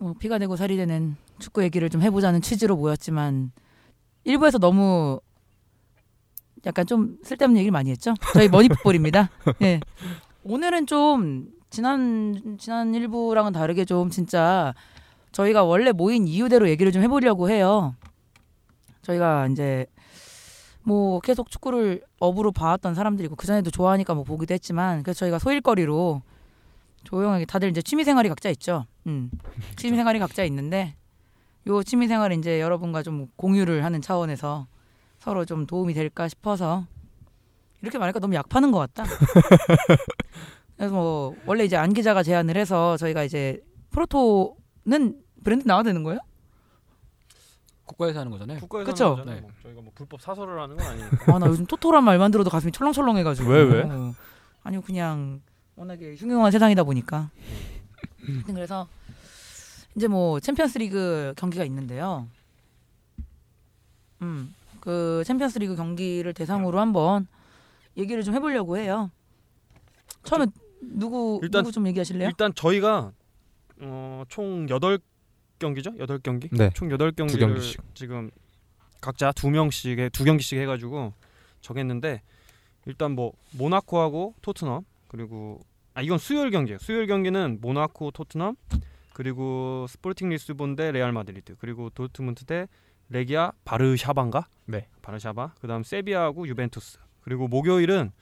[0.00, 3.52] 뭐 피가 되고 살이 되는 축구 얘기를 좀 해보자는 취지로 모였지만
[4.24, 5.20] 일부에서 너무
[6.66, 8.14] 약간 좀 쓸데없는 얘기를 많이 했죠.
[8.32, 9.30] 저희 머니풋볼입니다.
[9.62, 9.80] 예.
[10.44, 14.74] 오늘은 좀 지난 지난 일부랑은 다르게 좀 진짜
[15.32, 17.94] 저희가 원래 모인 이유대로 얘기를 좀 해보려고 해요.
[19.02, 19.86] 저희가 이제
[20.82, 26.22] 뭐 계속 축구를 업으로 봐왔던 사람들이고 그 전에도 좋아하니까 뭐 보기도 했지만 그래서 저희가 소일거리로
[27.04, 28.86] 조용하게 다들 이제 취미 생활이 각자 있죠.
[29.08, 29.30] 음.
[29.76, 30.94] 취미 생활이 각자 있는데
[31.66, 34.66] 요 취미 생활 이제 여러분과 좀 공유를 하는 차원에서
[35.18, 36.86] 서로 좀 도움이 될까 싶어서
[37.82, 39.04] 이렇게 말하니까 너무 약 파는 것 같다.
[40.76, 46.20] 그래서 뭐 원래 이제 안 기자가 제안을 해서 저희가 이제 프로토는 브랜드 나와야 되는 거예요?
[47.84, 48.58] 국가에서 하는 거잖아요.
[48.60, 49.04] 국가에서 그쵸?
[49.06, 49.36] 하는 거잖아요.
[49.36, 49.40] 네.
[49.42, 51.34] 뭐 저희가 뭐 불법 사설을 하는 건 아니니까.
[51.34, 53.82] 아 나 요즘 토토란 말만 들어도 가슴이 철렁철렁해가지고 왜, 왜?
[53.82, 54.12] 어.
[54.62, 55.40] 아니요 그냥
[55.76, 57.30] 워낙에 흉흉한 세상이다 보니까
[58.46, 58.88] 그래서
[59.96, 62.28] 이제 뭐 챔피언스리그 경기가 있는데요.
[64.22, 67.26] 음 그 챔피언스리그 경기를 대상으로 한번
[67.96, 69.10] 얘기를 좀 해보려고 해요.
[70.22, 70.46] 처음에
[70.80, 72.28] 누구 일단- 누구 좀 얘기하실래요?
[72.28, 73.12] 일단 저희가
[73.80, 75.98] 어, 총 8경기죠?
[75.98, 76.48] 8경기?
[76.56, 76.70] 네.
[76.74, 77.80] 총 8경기를 두 경기씩.
[77.94, 78.30] 지금
[79.00, 81.12] 각자 두 명씩 해, 두 경기씩 해 가지고
[81.60, 82.22] 정했는데
[82.86, 85.60] 일단 뭐 모나코하고 토트넘 그리고
[85.98, 86.78] 아 이건 수요일 경기예요.
[86.78, 88.54] 수요일 경기는 모나코 토트넘
[89.14, 92.68] 그리고 스포팅 리스본 대 레알 마드리드 그리고 도르트문트 대
[93.08, 94.46] 레기아 바르샤바인가?
[94.66, 94.86] 네.
[95.02, 95.54] 바르샤바.
[95.60, 97.00] 그다음 세비야하고 유벤투스.
[97.22, 98.12] 그리고 목요일은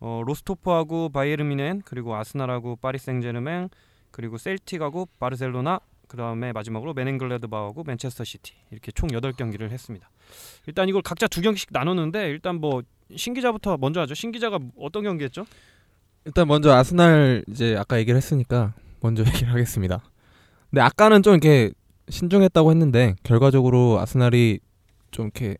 [0.00, 3.68] 어, 로스토프하고 바이에른 뮌헨 그리고 아스날하고 파리 생제르맹
[4.10, 10.08] 그리고 셀틱하고 바르셀로나 그다음에 마지막으로 묀헨글라드바흐하고 맨체스터 시티 이렇게 총 8경기를 했습니다.
[10.66, 12.80] 일단 이걸 각자 두 경기씩 나눴는데 일단 뭐
[13.14, 14.14] 신기자부터 먼저 하죠.
[14.14, 15.44] 신기자가 어떤 경기 했죠?
[16.28, 20.02] 일단 먼저 아스날 이제 아까 얘기를 했으니까 먼저 얘기를 하겠습니다.
[20.68, 21.72] 근데 아까는 좀 이렇게
[22.10, 24.60] 신중했다고 했는데 결과적으로 아스날이
[25.10, 25.56] 좀 이렇게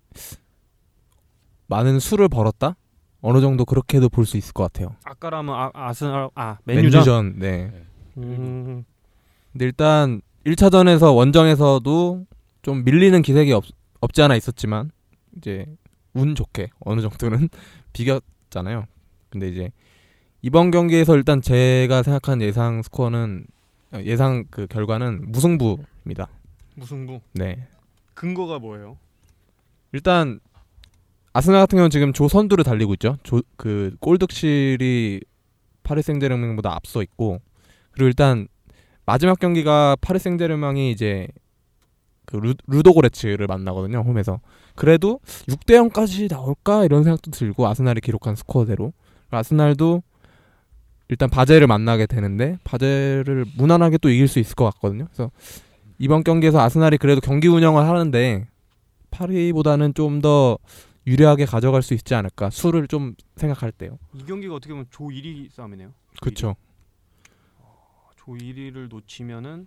[1.68, 2.76] 많은 수를 벌었다.
[3.22, 4.94] 어느 정도 그렇게도 볼 수 있을 것 같아요.
[5.04, 6.92] 아까라면 아, 아스날 아 맨유전.
[6.92, 7.38] 맨유전.
[7.38, 7.72] 네.
[8.18, 8.84] 음,
[9.52, 12.26] 근데 일단 1차전에서 원정에서도
[12.62, 13.64] 좀 밀리는 기색이 없,
[14.00, 14.90] 없지 않아 있었지만
[15.38, 15.64] 이제
[16.12, 17.48] 운 좋게 어느 정도는
[17.94, 18.84] 비겼잖아요.
[19.30, 19.70] 근데 이제
[20.40, 23.46] 이번 경기에서 일단 제가 생각한 예상 스코어는
[23.92, 26.28] 어, 예상 그 결과는 무승부입니다.
[26.76, 27.20] 무승부.
[27.32, 27.66] 네.
[28.14, 28.98] 근거가 뭐예요?
[29.92, 30.38] 일단
[31.32, 33.16] 아스날 같은 경우는 지금 조 선두를 달리고 있죠.
[33.22, 35.20] 조, 그 골득실이
[35.82, 37.40] 파리 생제르맹보다 앞서 있고
[37.90, 38.46] 그리고 일단
[39.06, 41.26] 마지막 경기가 파리 생제르맹이 이제
[42.26, 44.00] 그 루, 루도고레츠를 만나거든요.
[44.00, 44.40] 홈에서.
[44.76, 48.92] 그래도 6대 0까지 나올까 이런 생각도 들고 아스날이 기록한 스코어대로
[49.30, 50.02] 아스날도
[51.08, 55.06] 일단 바제를 만나게 되는데 바제를 무난하게 또 이길 수 있을 것 같거든요.
[55.06, 55.30] 그래서
[55.98, 58.46] 이번 경기에서 아스날이 그래도 경기 운영을 하는데
[59.10, 60.58] 파리보다는 좀 더
[61.06, 63.98] 유리하게 가져갈 수 있지 않을까 수를 좀 생각할 때요.
[64.12, 65.90] 이 경기가 어떻게 보면 조 1위 싸움이네요.
[66.20, 66.54] 그렇죠.
[68.16, 69.66] 조 1위를 놓치면은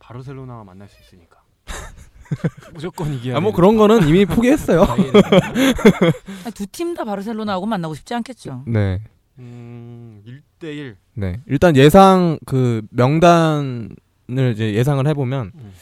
[0.00, 1.42] 바르셀로나와 만날 수 있으니까.
[2.74, 3.52] 무조건 이겨야 아 뭐.
[3.52, 4.84] 그런 거는 이미 포기했어요.
[6.54, 8.64] 두 팀 다 바르셀로나하고 만나고 싶지 않겠죠.
[8.66, 9.00] 네.
[9.38, 10.96] 음, 1대 1.
[11.14, 11.40] 네.
[11.46, 15.72] 일단 예상 그 명단을 이제 예상을 해 보면 음.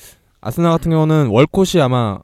[0.41, 2.19] 아스날 같은 경우는 월콧이 아마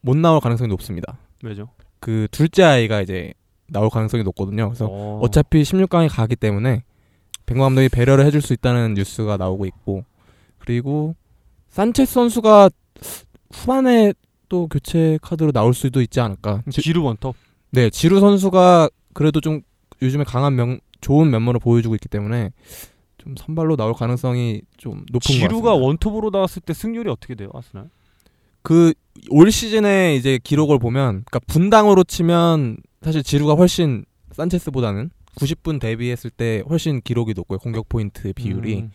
[0.00, 1.18] 못 나올 가능성이 높습니다.
[1.42, 1.68] 왜죠?
[2.00, 3.32] 그 둘째 아이가 이제
[3.68, 4.68] 나올 가능성이 높거든요.
[4.68, 5.20] 그래서 어.
[5.22, 6.84] 어차피 16강에 가기 때문에
[7.46, 10.04] 백마 감독이 배려를 해줄 수 있다는 뉴스가 나오고 있고
[10.58, 11.14] 그리고
[11.70, 12.70] 산체스 선수가
[13.52, 14.12] 후반에
[14.48, 16.62] 또 교체 카드로 나올 수도 있지 않을까.
[16.70, 17.34] 지- 지루 원톱.
[17.70, 19.62] 네, 지루 선수가 그래도 좀
[20.02, 22.52] 요즘에 강한 명 좋은 면모를 보여주고 있기 때문에
[23.18, 25.86] 좀 선발로 나올 가능성이 좀 높은 것 지루가 같습니다.
[25.86, 27.88] 원톱으로 나왔을 때 승률이 어떻게 돼요, 아스날?
[28.62, 36.62] 그올 시즌에 이제 기록을 보면 그러니까 분당으로 치면 사실 지루가 훨씬 산체스보다는 90분 대비했을 때
[36.68, 37.58] 훨씬 기록이 높고요.
[37.58, 38.80] 공격 포인트 비율이.
[38.80, 38.90] 음.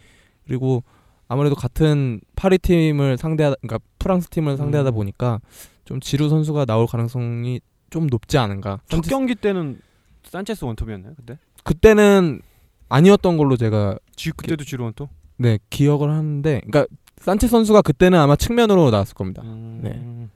[0.45, 0.83] 그리고
[1.27, 4.95] 아무래도 같은 파리 팀을 상대하다 그러니까 프랑스 팀을 상대하다 음.
[4.95, 5.39] 보니까
[5.85, 8.81] 좀 지루 선수가 나올 가능성이 좀 높지 않은가.
[8.87, 9.79] 첫 경기 때는
[10.23, 11.37] 산체스 원톱이었나요, 그때?
[11.63, 12.41] 그때는
[12.89, 15.09] 아니었던 걸로 제가 지 그때도 지루 원톱?
[15.37, 16.85] 네 기억을 하는데 그러니까
[17.17, 19.41] 산체 선수가 그때는 아마 측면으로 나왔을 겁니다.
[19.43, 19.79] 음.
[19.83, 20.29] 네.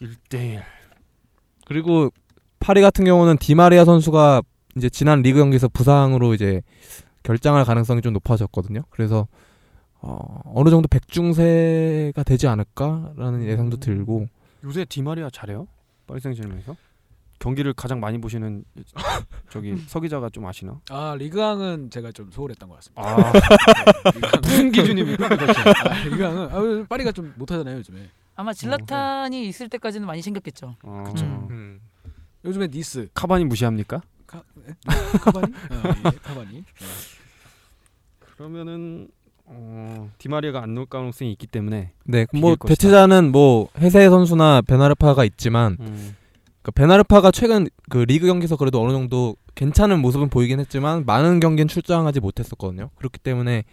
[0.00, 0.62] 1대 1.
[1.66, 2.10] 그리고
[2.60, 4.42] 파리 같은 경우는 디마리아 선수가
[4.76, 6.62] 이제 지난 리그 경기에서 부상으로 이제
[7.22, 8.82] 결장할 가능성이 좀 높아졌거든요.
[8.90, 9.26] 그래서
[10.00, 14.26] 어, 어느 정도 백중세가 되지 않을까라는 예상도 들고
[14.64, 15.68] 요새 디마리아 잘해요?
[16.06, 16.76] 파리 생제르맹에서?
[17.42, 18.64] 경기를 가장 많이 보시는
[19.50, 20.80] 저기 서 기자가 좀 아시나?
[20.90, 23.02] 아 리그앙은 제가 좀 소홀했던 것 같습니다.
[23.02, 23.32] 아
[24.14, 25.26] 리그앙은 무슨 기준입니까?
[25.26, 28.08] 아, 리그앙은 아, 파리가 좀 못하잖아요 요즘에.
[28.36, 30.76] 아마 즐라탄이 있을 때까지는 많이 챙겼겠죠.
[30.84, 31.24] 어, 그쵸.
[31.50, 31.80] 음.
[32.44, 34.02] 요즘에 니스 카바니 무시합니까?
[34.26, 34.72] 카 에?
[35.20, 35.52] 카바니?
[35.70, 36.52] 아, 예, 카바니.
[36.52, 36.86] 네.
[38.36, 39.08] 그러면은
[39.44, 42.68] 어, 디마리아가 안 나올 가능성이 있기 때문에 네, 뭐 것이다.
[42.68, 46.16] 대체자는 뭐 헤세 선수나 벤 아르파가 있지만 음,
[46.62, 51.68] 그 베나르파가 최근 그 리그 경기에서 그래도 어느 정도 괜찮은 모습은 보이긴 했지만 많은 경기는
[51.68, 52.90] 출장하지 못했었거든요.
[52.96, 53.64] 그렇기 때문에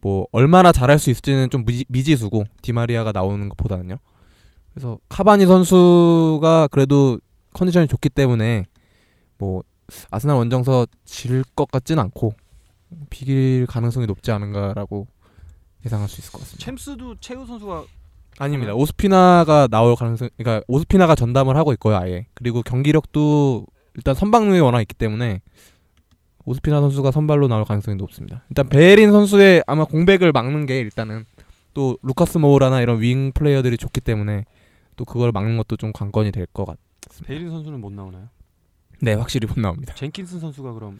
[0.00, 3.98] 뭐 얼마나 잘할 수 있을지는 좀 미지, 미지 수고 디마리아가 나오는 것보다는요.
[4.72, 7.18] 그래서 카바니 선수가 그래도
[7.52, 8.66] 컨디션이 좋기 때문에
[9.36, 9.62] 뭐
[10.10, 12.34] 아스날 원정서 질 것 같진 않고
[13.10, 15.06] 비길 가능성이 높지 않은가라고
[15.84, 16.64] 예상할 수 있을 것 같습니다.
[16.64, 17.84] 챔스도 최우 선수가
[18.38, 18.74] 아닙니다.
[18.74, 22.26] 오스피나가 나올 가능성, 그러니까 오스피나가 전담을 하고 있고요, 아예.
[22.34, 25.40] 그리고 경기력도 일단 선방능이 워낙 있기 때문에
[26.44, 28.44] 오스피나 선수가 선발로 나올 가능성이 높습니다.
[28.48, 31.24] 일단 베린 선수의 아마 공백을 막는 게 일단은
[31.74, 34.44] 또 루카스 모우라나 이런 윙 플레이어들이 좋기 때문에
[34.96, 37.26] 또 그걸 막는 것도 좀 관건이 될 것 같습니다.
[37.26, 38.28] 베일린 선수는 못 나오나요?
[39.00, 39.94] 네, 확실히 못 나옵니다.
[39.94, 40.98] 젠킨슨 선수가 그럼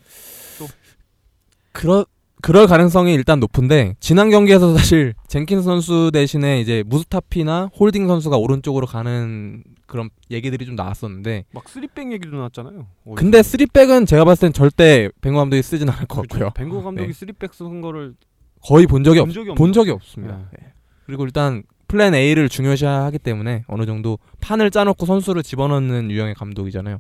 [1.72, 2.04] 그러
[2.42, 8.86] 그럴 가능성이 일단 높은데 지난 경기에서 사실 젠킨슨 선수 대신에 이제 무스타피나 홀딩 선수가 오른쪽으로
[8.86, 12.86] 가는 그런 얘기들이 좀 나왔었는데 막 쓰리백 얘기도 나왔잖아요.
[13.16, 16.50] 근데 쓰리백은 제가 봤을 땐 절대 벵거 감독이 쓰진 않을 것 같고요.
[16.50, 17.12] 벵거 감독이 네.
[17.12, 18.14] 쓰리백 쓴 거를
[18.62, 20.34] 거의 본 적이 없, 본 적이, 본 없는 적이 것 없습니다.
[20.34, 20.50] 같아요.
[20.60, 20.72] 네.
[21.06, 26.98] 그리고 일단 플랜 A를 중요시하기 때문에 어느 정도 판을 짜놓고 선수를 집어넣는 유형의 감독이잖아요.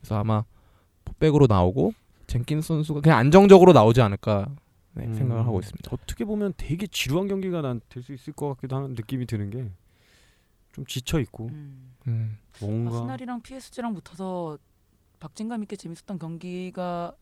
[0.00, 0.44] 그래서 아마
[1.18, 1.92] 백으로 나오고
[2.28, 4.46] 젠킨스 선수가 그냥 안정적으로 나오지 않을까
[4.94, 5.90] 네, 음, 생각을 하고 있습니다.
[5.92, 9.70] 어떻게 보면 되게 지루한 경기가 난 될 수 있을 것 같기도 하는 느낌이 드는 게
[10.74, 11.92] 좀 지쳐 있고 음.
[12.08, 12.38] 음.
[12.60, 14.56] 뭔가 아스날이랑 PSG랑 붙어서
[15.20, 17.12] 박진감 있게 재밌었던 경기가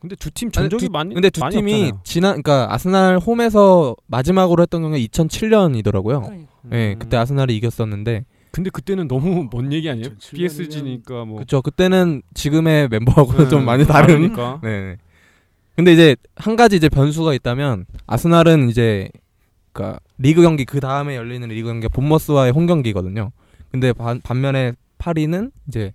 [0.00, 2.00] 근데 두팀 아니, 전적이 두- 많이 근데 두 많이 팀이 없잖아요.
[2.04, 6.24] 지난 그러니까 아스날 홈에서 마지막으로 했던 경기가 2007년이더라고요.
[6.24, 6.98] 그러니까 네, 음.
[6.98, 10.06] 그때 아스날이 이겼었는데 근데 그때는 너무 먼 얘기 아니에요?
[10.18, 14.60] 2007 년이면 PSG니까 뭐 그쵸 그때는 지금의 멤버하고는 네, 좀 많이 다른 다르니까.
[14.64, 14.96] 네.
[15.76, 19.08] 근데 이제 한 가지 이제 변수가 있다면 아스날은 이제
[19.72, 23.32] 그니까 리그 경기 그 다음에 열리는 리그 경기가 본머스와의 홈 경기거든요.
[23.70, 25.92] 근데 반, 반면에 파리는 이제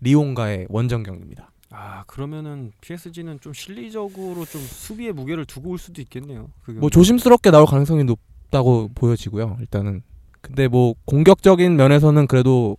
[0.00, 1.50] 리옹과의 원정 경기입니다.
[1.70, 6.48] 아 그러면은 PSG는 좀 실리적으로 좀 수비의 무게를 두고 올 수도 있겠네요.
[6.64, 6.90] 그뭐 경기.
[6.90, 9.58] 조심스럽게 나올 가능성이 높다고 보여지고요.
[9.60, 10.02] 일단은
[10.40, 12.76] 근데 뭐 공격적인 면에서는 그래도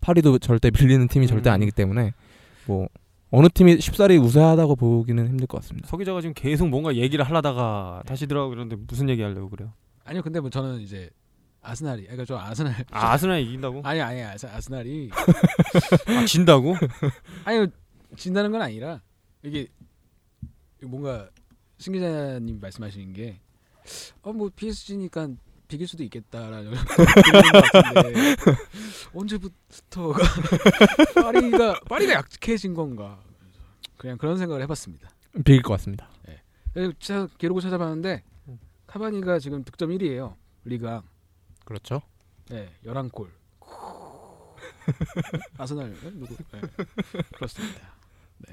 [0.00, 1.54] 파리도 절대 밀리는 팀이 절대 음.
[1.54, 2.12] 아니기 때문에
[2.66, 2.88] 뭐
[3.34, 5.88] 어느 팀이 쉽사리 우세하다고 보기는 힘들 것 같습니다.
[5.88, 9.72] 서 기자가 지금 계속 뭔가 얘기를 하려다가 다시 들어가고 그러는데 무슨 얘기 하려고 그래요?
[10.04, 11.08] 아니요 근데 뭐 저는 이제
[11.62, 13.80] 아스날이 그러니까 저 아스날 아, 아스날이 이긴다고?
[13.84, 16.74] 아니 아니 아스, 아스날이 아, 진다고?
[17.44, 17.66] 아니
[18.16, 19.00] 진다는 건 아니라
[19.42, 19.66] 이게
[20.82, 21.28] 뭔가
[21.78, 23.38] 신 기자님 말씀하시는 게
[24.22, 25.28] 어 뭐 PSG니까
[25.72, 26.70] 비길 수도 있겠다라는
[27.24, 28.36] 그런 것 같은데
[29.14, 30.22] 언제부터가
[31.16, 33.18] 파리가 파리가 약해진 건가
[33.96, 35.08] 그냥 그런 생각을 해봤습니다.
[35.32, 36.10] 비길 것 같습니다.
[36.74, 38.22] 그래서 제가 기록을 찾아봤는데
[38.86, 40.34] 카바니가 지금 득점 1위예요
[40.64, 41.04] 리그왕.
[41.64, 42.02] 그렇죠.
[42.50, 43.30] 네, 11골.
[45.56, 46.10] 아스날 네?
[46.10, 46.36] 누구?
[46.52, 46.60] 네.
[47.34, 47.94] 그렇습니다.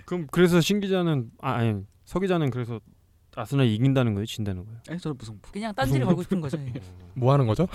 [0.05, 2.79] 그럼 그래서 신 기자는 아 아니 서 기자는 그래서
[3.35, 4.79] 아스날이 이긴다는 거예요, 진다는 거예요?
[4.89, 6.57] 아니 저는 무슨 그냥 딴지를 걸고 싶은 거죠.
[7.13, 7.67] 뭐 하는 거죠?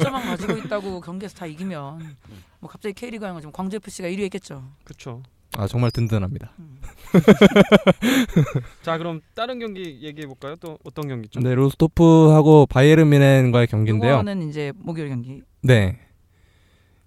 [0.00, 2.16] 점만 가지고 있다고 경기에서 다 이기면
[2.60, 4.64] 뭐 갑자기 K리그 하면 좀 광주 FC가 1위 했겠죠.
[4.84, 5.22] 그렇죠.
[5.56, 6.52] 아 정말 든든합니다.
[6.58, 6.78] 음.
[8.82, 10.56] 자 그럼 다른 경기 얘기해 볼까요?
[10.60, 11.40] 또 어떤 경기죠?
[11.40, 14.14] 네 로스토프하고 바이에른 뮌헨과의 경기인데요.
[14.14, 15.42] 이거는 이제 목요일 경기.
[15.62, 15.98] 네.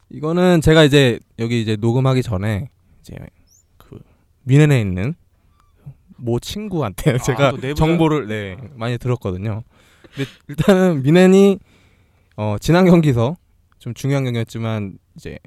[0.10, 2.70] 이거는 제가 이제 여기 이제 녹음하기 전에
[3.01, 3.15] 이제
[3.77, 4.00] 그
[4.46, 5.13] 뮌헨에 있는
[6.22, 9.63] 모 친구한테 제가 또 내부자- 정보를 네 많이 들었거든요.
[10.16, 11.58] 근데 일단은 뮌헨이
[12.38, 13.36] 어 지난 경기에서
[13.80, 15.40] 좀 중요한 경기였지만 이제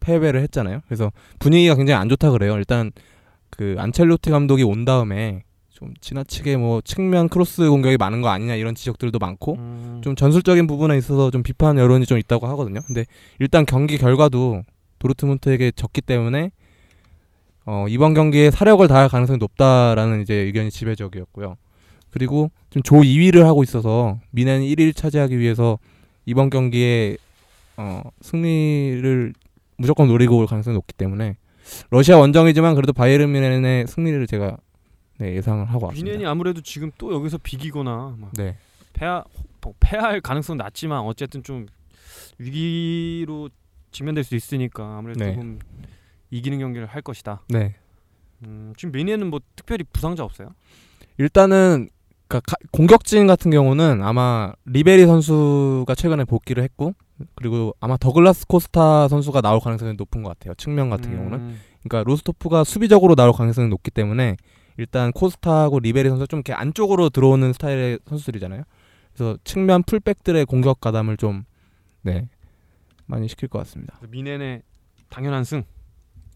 [0.00, 0.80] 패배를 했잖아요.
[0.86, 2.56] 그래서 분위기가 굉장히 안 좋다 그래요.
[2.56, 2.90] 일단
[3.50, 8.74] 그 안첼로티 감독이 온 다음에 좀 지나치게 뭐 측면 크로스 공격이 많은 거 아니냐 이런
[8.74, 12.80] 지적들도 많고 음, 좀 전술적인 부분에 있어서 좀 비판 여론이 좀 있다고 하거든요.
[12.86, 13.04] 근데
[13.38, 14.62] 일단 경기 결과도
[15.00, 16.50] 도르트문트에게 졌기 때문에
[17.64, 21.56] 어, 이번 경기에 사력을 다할 가능성이 높다라는 이제 의견이 지배적이었고요.
[22.10, 25.78] 그리고 좀조 2위를 하고 있어서 미넨 1위를 차지하기 위해서
[26.26, 27.16] 이번 경기에
[27.76, 29.32] 어, 승리를
[29.76, 31.36] 무조건 노리고 올 가능성이 높기 때문에
[31.90, 34.56] 러시아 원정이지만 그래도 바이에른 미넨의 승리를 제가
[35.18, 36.04] 네, 예상을 하고 왔습니다.
[36.12, 38.56] 비넨이 아무래도 지금 또 여기서 비기거나 막 네.
[38.92, 39.24] 패하
[39.60, 41.66] 뭐 패할 가능성 낮지만 어쨌든 좀
[42.38, 43.48] 위기로
[43.90, 45.32] 직면될 수 있으니까 아무래도 네.
[45.32, 45.58] 조금
[46.32, 47.42] 이기는 경기를 할 것이다.
[47.48, 47.74] 네.
[48.44, 50.48] 음, 지금 미네는 뭐 특별히 부상자 없어요?
[51.18, 51.90] 일단은
[52.26, 56.94] 그러니까 가- 공격진 같은 경우는 아마 리베리 선수가 최근에 복귀를 했고
[57.36, 60.54] 그리고 아마 더글라스 코스타 선수가 나올 가능성이 높은 것 같아요.
[60.54, 64.36] 측면 같은 음, 경우는 그러니까 로스토프가 수비적으로 나올 가능성이 높기 때문에
[64.78, 68.62] 일단 코스타하고 리베리 선수 좀 이렇게 안쪽으로 들어오는 스타일의 선수들이잖아요.
[69.14, 71.44] 그래서 측면 풀백들의 공격 가담을 좀
[72.00, 72.28] 네.
[73.04, 74.00] 많이 시킬 것 같습니다.
[74.08, 74.62] 미네의
[75.10, 75.62] 당연한 승.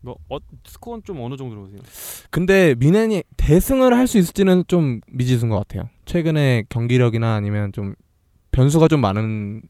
[0.06, 1.80] 뭐 어, 스코어는 좀 어느 정도로 보세요?
[2.30, 5.88] 근데 미넨이 대승을 할 수 있을지는 좀 미지수인 것 같아요.
[6.04, 7.96] 최근에 경기력이나 아니면 좀
[8.52, 9.62] 변수가 좀 많은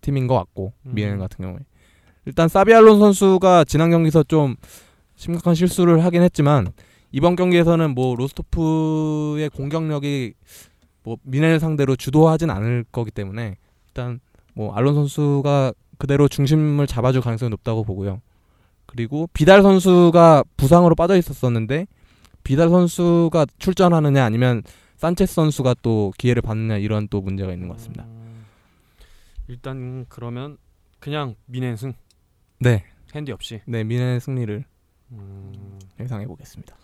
[0.00, 0.94] 팀인 것 같고 음.
[0.94, 1.58] 미넨 같은 경우에
[2.24, 4.54] 일단 사비알론 선수가 지난 경기에서 좀
[5.16, 6.68] 심각한 실수를 하긴 했지만
[7.10, 10.34] 이번 경기에서는 뭐 로스토프의 공격력이
[11.02, 13.56] 뭐 미넨을 상대로 주도하진 않을 거기 때문에
[13.88, 14.20] 일단
[14.54, 18.20] 뭐 알론 선수가 그대로 중심을 잡아줄 가능성이 높다고 보고요.
[18.92, 21.86] 그리고 비달 선수가 부상으로 빠져 있었었는데
[22.44, 24.62] 비달 선수가 출전하느냐 아니면
[24.98, 28.04] 산체스 선수가 또 기회를 받느냐 이런 또 문제가 있는 것 같습니다.
[28.04, 28.44] 음,
[29.48, 30.58] 일단 그러면
[31.00, 31.94] 그냥 미네 승
[32.58, 32.84] 네,
[33.14, 33.62] 핸디 없이.
[33.64, 34.62] 네 미넨의 승리를
[35.12, 36.76] 음, 예상해 보겠습니다.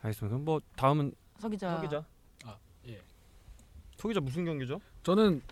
[0.00, 0.28] 알겠습니다.
[0.28, 1.76] 그럼 뭐 다음은 서 기자.
[1.76, 2.02] 소기자.
[2.46, 2.56] 아,
[2.88, 2.98] 예.
[3.98, 4.80] 소기자 무슨 경기죠?
[5.02, 5.42] 저는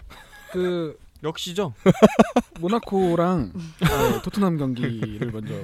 [0.50, 1.75] 그 역시죠.
[2.61, 5.55] 모나코랑 어, 토트넘 경기를 먼저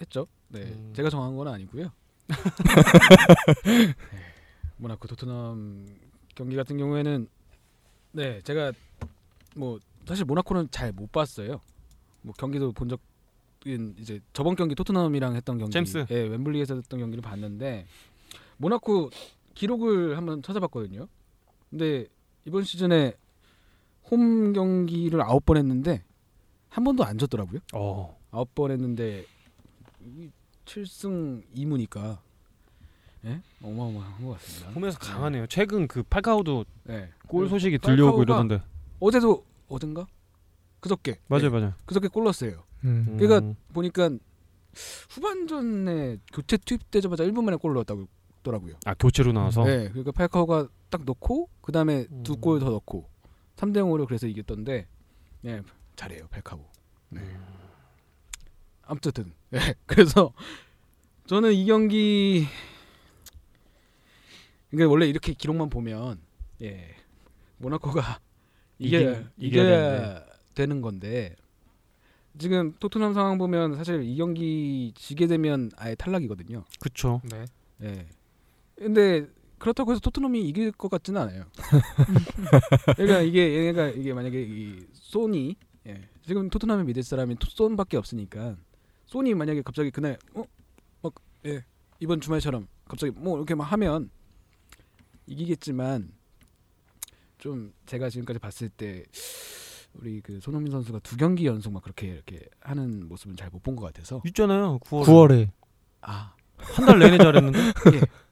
[0.00, 0.26] 했죠.
[0.48, 0.92] 네, 음.
[0.94, 1.90] 제가 정한 건 아니고요.
[3.64, 3.94] 네,
[4.76, 5.86] 모나코 토트넘
[6.34, 7.28] 경기 같은 경우에는
[8.12, 8.72] 네 제가
[9.56, 11.60] 뭐 사실 모나코는 잘 못 봤어요.
[12.22, 16.06] 뭐 경기도 본 적은 이제 저번 경기 토트넘이랑 했던 경기, 잼스.
[16.10, 17.86] 예, 웸블리에서 했던 경기를 봤는데
[18.58, 19.10] 모나코
[19.54, 21.08] 기록을 한번 찾아봤거든요.
[21.70, 22.06] 근데
[22.46, 23.14] 이번 시즌에
[24.10, 26.02] 홈 경기를 아홉 번 했는데
[26.68, 27.60] 한 번도 안 졌더라고요.
[27.74, 28.18] 어.
[28.30, 29.24] 아홉 번 했는데
[30.64, 32.18] 7승 2무니까
[33.24, 33.40] 예?
[33.62, 34.72] 어마어마한 것 같습니다.
[34.72, 35.46] 홈에서 강하네요.
[35.46, 37.08] 최근 그 팔카오도 네.
[37.26, 38.60] 골그 소식이 들려오고 이러던데.
[39.00, 40.06] 어제도 어젠가?
[40.80, 41.18] 그저께.
[41.28, 41.72] 맞아요, 네, 맞아요.
[41.86, 42.62] 그저께 골 넣었어요.
[42.84, 43.16] 음.
[43.18, 44.10] 그러니까 음, 보니까
[45.08, 48.06] 후반전에 교체 투입되자마자 1분 만에 골 넣었다고
[48.42, 48.74] 더라고요.
[48.84, 49.64] 아 교체로 나와서.
[49.64, 49.88] 네.
[49.88, 52.40] 그러니까 팔카오가 딱 넣고 그 다음에 두 음.
[52.40, 53.08] 골더 넣고
[53.56, 54.86] 3대 0으로 그래서 이겼던데
[55.42, 55.62] 네,
[55.96, 56.26] 잘해요.
[56.28, 56.64] 팔카오.
[57.10, 57.20] 네.
[58.82, 59.58] 아무튼 네.
[59.86, 60.32] 그래서
[61.26, 62.46] 저는 이 경기
[64.70, 66.20] 그러니까 원래 이렇게 기록만 보면
[66.62, 66.94] 예
[67.58, 68.20] 모나코가
[68.78, 71.36] 이겨야 이긴- 이겨야 이겨야 되는 건데
[72.38, 76.64] 지금 토트넘 상황 보면 사실 이 경기 지게 되면 아예 탈락이거든요.
[76.80, 77.20] 그쵸.
[77.30, 77.44] 네.
[77.82, 78.06] 예.
[78.74, 79.28] 근데
[79.64, 81.44] 그렇다고 해서 토트넘이 이길 것 같지는 않아요.
[82.96, 85.56] 그러니까 이게 얘가 이게 만약에 이 소니
[85.86, 86.02] 예.
[86.26, 88.56] 지금 토트넘에 믿을 사람이 토- 손밖에 없으니까
[89.06, 91.14] 소니 만약에 갑자기 그날 어막
[91.46, 91.64] 예.
[91.98, 94.10] 이번 주말처럼 갑자기 뭐 이렇게 막 하면
[95.26, 96.12] 이기겠지만
[97.38, 99.04] 좀 제가 지금까지 봤을 때
[99.94, 103.76] 우리 그 손흥민 선수가 두 경기 연속 막 그렇게 이렇게 하는 모습은 잘 못 본
[103.76, 104.78] 것 같아서 있잖아요.
[104.80, 105.04] 9월.
[105.04, 105.48] 9월에.
[106.02, 107.58] 아한 달 내내 잘했는데.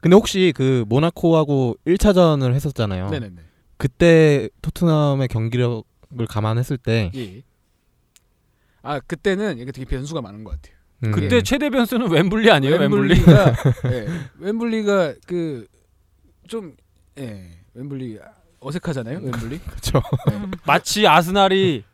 [0.00, 3.10] 근데 혹시 그 모나코하고 1차전을 했었잖아요.
[3.10, 3.36] 네네네
[3.76, 5.82] 그때 토트넘의 경기력을
[6.28, 7.42] 감안했을 때 예.
[8.82, 10.76] 아 그때는 이게 되게 변수가 많은 것 같아요.
[11.04, 11.42] 음, 그때 예.
[11.42, 12.76] 최대 변수는 웸블리 아니에요?
[12.76, 13.14] 웸블리.
[13.20, 13.54] 웸블리가
[13.92, 14.06] 예,
[14.40, 16.76] 웸블리가 그좀
[17.18, 18.18] 예, 웸블리
[18.60, 19.20] 어색하잖아요.
[19.20, 19.58] 웸블리.
[19.64, 20.02] 그렇죠.
[20.66, 21.84] 마치 아스날이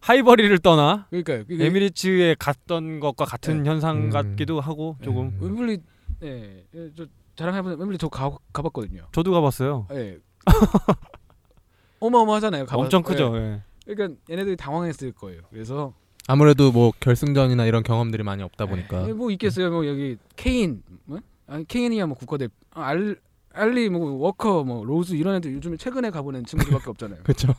[0.00, 1.44] 하이버리를 떠나 그러니까요.
[1.46, 4.10] 그게 에미리츠에 갔던 것과 같은 현상 음.
[4.10, 5.26] 같기도 하고 조금.
[5.26, 5.38] 음.
[5.40, 5.78] 웸블리
[6.22, 7.06] 예, 예, 저
[7.40, 9.06] 자랑 해보면 웸블리 저 가, 가봤거든요.
[9.12, 9.86] 저도 가봤어요.
[9.92, 10.18] 예.
[12.00, 12.66] 어마어마하잖아요.
[12.66, 13.32] 가봐, 엄청 크죠.
[13.34, 13.62] 예.
[13.88, 13.94] 예.
[13.94, 15.40] 그러니까 얘네들이 당황했을 거예요.
[15.48, 15.94] 그래서
[16.28, 19.70] 아무래도 뭐 결승전이나 이런 경험들이 많이 없다 보니까 예, 뭐 있겠어요.
[19.70, 21.18] 뭐 여기 케인, 뭐?
[21.46, 23.16] 아니 케인이야 뭐 국가대 아, 알
[23.54, 27.22] 알리 뭐 워커 뭐 로즈 이런 애들 요즘에 최근에 가보낸 친구들밖에 없잖아요.
[27.22, 27.54] 그렇죠.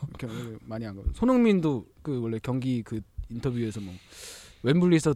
[0.60, 1.02] 많이 안 가.
[1.12, 3.92] 손흥민도 그 원래 경기 그 인터뷰에서 뭐
[4.62, 5.12] 웸블리에서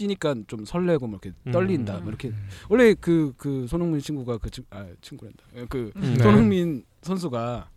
[0.00, 1.52] 뛰니까 좀 설레고 뭐 이렇게 음.
[1.52, 1.98] 떨린다.
[2.00, 2.32] 뭐 이렇게
[2.70, 5.44] 원래 그그 손흥민 친구가 그 친, 아 친구란다.
[5.68, 6.14] 그 음.
[6.16, 6.22] 네.
[6.22, 7.68] 손흥민 선수가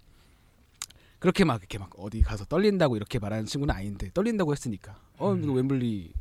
[1.19, 5.53] 그렇게 막 이렇게 막 어디 가서 떨린다고 이렇게 말하는 친구는 아닌데 떨린다고 했으니까 어 이거
[5.53, 6.13] 웸블리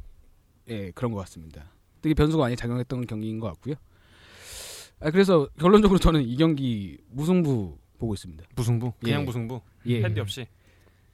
[0.68, 1.70] 예 그런 것 같습니다.
[2.00, 3.74] 되게 변수가 많이 작용했던 경기인 것 같고요.
[5.00, 8.44] 아 그래서 결론적으로 저는 이 경기 무승부 보고 있습니다.
[8.56, 8.92] 무승부.
[9.00, 9.24] 그냥 예.
[9.24, 9.60] 무승부.
[9.86, 10.02] 예.
[10.02, 10.46] 핸디 없이.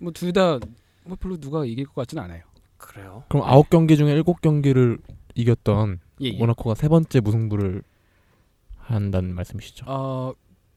[0.01, 0.59] 뭐 둘 다
[1.05, 2.43] 뭐 별로 누가 이길 것 같지는 않아요.
[2.79, 3.25] 그래요.
[3.29, 4.99] 그럼 아홉 경기 중에 일곱 경기를
[5.35, 6.39] 이겼던 예, 예.
[6.39, 7.83] 모나코가 세 번째 무승부를
[8.79, 9.85] 한다는 말씀이시죠?
[9.89, 10.33] 어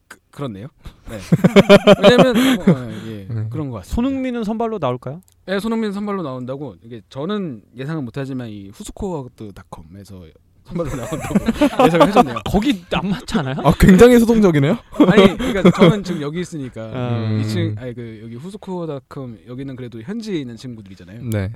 [0.07, 0.67] 그, 그렇네요.
[1.09, 1.19] 네.
[2.03, 3.07] 왜냐면 뭐, 어, 예.
[3.07, 3.49] 예, 음.
[3.49, 3.95] 그런 것 같습니다.
[3.95, 5.21] 손흥민은 선발로 나올까요?
[5.45, 10.25] 네, 손흥민 선발로 나온다고 이게 저는 예상은 못하지만 이 후스코어드닷컴에서
[10.65, 11.35] 선발로 나온다고
[11.85, 12.39] 예상을 해줬네요.
[12.45, 13.55] 거기 안 맞지 않아요?
[13.63, 14.77] 아 굉장히 소동적이네요.
[15.07, 17.41] 아니, 그러니까 저는 지금 여기 있으니까 음.
[17.41, 21.23] 2층 아니 그 여기 후스코어닷컴 여기는 그래도 현지에 있는 친구들이잖아요.
[21.29, 21.51] 네.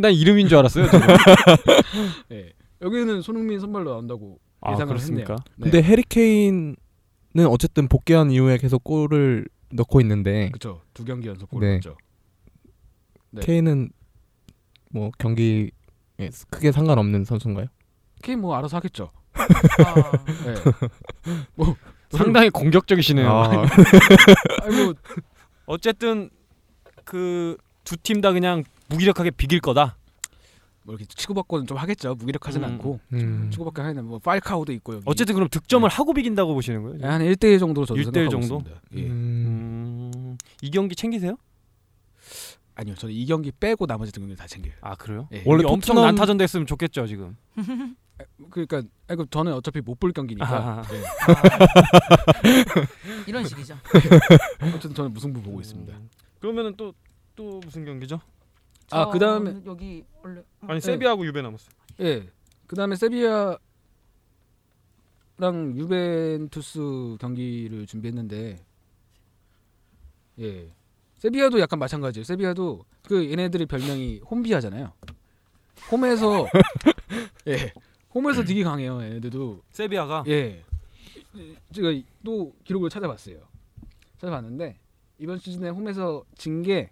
[0.00, 0.86] 난 이름인 줄 알았어요.
[2.30, 5.34] 예, 여기는 손흥민 선발로 나온다고 아, 예상을 그렇습니까?
[5.34, 5.44] 했네요.
[5.56, 5.70] 네.
[5.70, 6.76] 근데 해리 케인은
[7.48, 10.82] 어쨌든 복귀한 이후에 계속 골을 넣고 있는데 그렇죠.
[10.94, 11.70] 두 경기 연속 골 네.
[11.72, 11.96] 넣었죠.
[13.30, 13.40] 네.
[13.44, 13.90] 케인은
[14.90, 15.70] 뭐 경기에
[16.50, 17.66] 크게 상관없는 선수인가요?
[18.22, 19.10] 케인 뭐 알아서 하겠죠.
[19.34, 20.12] 아,
[20.46, 20.54] 예.
[21.54, 21.74] 뭐
[22.10, 23.28] 상당히 공격적이시네요.
[23.28, 23.62] 아,
[24.62, 24.94] 아니 뭐
[25.66, 26.30] 어쨌든
[27.04, 29.96] 그 두 팀 다 그냥 무기력하게 비길 거다.
[30.84, 32.14] 뭐 이렇게 치고받고는 좀 하겠죠.
[32.16, 32.68] 무기력하진 음.
[32.70, 33.50] 않고 음.
[33.52, 35.02] 치고받고 하는 뭐 팔카오도 있고 여기.
[35.06, 36.98] 어쨌든 그럼 득점을 하고 비긴다고 보시는 거예요?
[37.02, 38.56] 예, 한 1대1 정도로 저도 1대1 생각하고 정도?
[38.58, 38.80] 있습니다.
[38.96, 39.02] 예.
[39.06, 40.10] 음.
[40.14, 41.36] 음, 이 경기 챙기세요?
[42.74, 42.94] 아니요.
[42.96, 44.72] 저는 이 경기 빼고 나머지 두 경기 다 챙겨요.
[44.80, 45.28] 아 그래요?
[45.32, 45.42] 예.
[45.46, 47.36] 원래 엄청 토트넘- 난타전 됐으면 좋겠죠 지금.
[48.50, 50.82] 그러니까 아니, 그 저는 어차피 못 볼 경기니까.
[50.92, 51.02] 예.
[53.28, 53.76] 이런 식이죠.
[54.62, 55.92] 어쨌든 저는 무승부 보고 있습니다.
[55.96, 56.08] 음.
[56.40, 56.92] 그러면은 또
[57.34, 58.20] 또 무슨 경기죠?
[58.92, 60.80] 아, 그다음에- 저는 여기 원래 아니 네.
[60.80, 61.70] 세비하고 유베 남았어요.
[62.00, 62.28] 예.
[62.66, 63.58] 그다음에 세비야랑
[65.76, 68.64] 유벤투스 경기를 준비했는데
[70.40, 70.72] 예.
[71.16, 72.24] 세비야도 약간 마찬가지예요.
[72.24, 74.92] 세비야도 그 얘네들의 별명이 홈비야잖아요.
[75.90, 76.46] 홈에서
[77.48, 77.72] 예.
[78.14, 79.02] 홈에서 되게 강해요.
[79.02, 80.62] 얘네들도 세비야가 예.
[81.72, 81.88] 제가
[82.24, 83.38] 또 기록을 찾아봤어요.
[84.20, 84.78] 찾아봤는데
[85.18, 86.90] 이번 시즌에 홈에서 진 게